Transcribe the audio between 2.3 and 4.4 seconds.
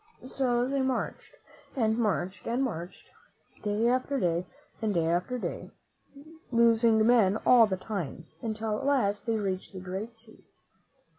and marched, day after